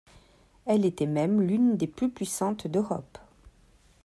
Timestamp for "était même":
0.83-1.43